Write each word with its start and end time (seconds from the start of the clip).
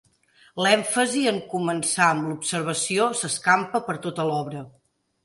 L'èmfasi 0.65 1.19
en 1.31 1.35
començar 1.51 2.07
amb 2.13 2.29
l'observació 2.31 3.11
s'escampa 3.21 3.83
per 3.91 3.97
tota 4.07 4.27
l'obra. 4.31 4.65